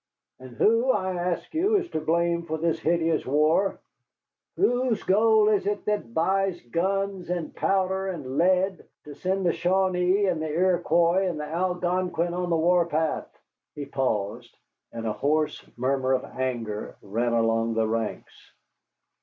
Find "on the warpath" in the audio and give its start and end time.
12.33-13.27